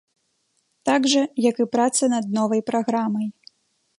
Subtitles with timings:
[0.89, 3.27] Так жа, як і праца над новай праграмай.